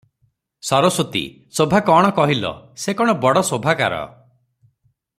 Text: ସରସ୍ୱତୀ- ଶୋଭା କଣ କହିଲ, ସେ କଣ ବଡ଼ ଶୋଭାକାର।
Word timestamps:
ସରସ୍ୱତୀ- 0.69 1.21
ଶୋଭା 1.59 1.81
କଣ 1.91 2.09
କହିଲ, 2.21 2.53
ସେ 2.85 2.97
କଣ 3.03 3.15
ବଡ଼ 3.27 3.45
ଶୋଭାକାର। 3.53 4.01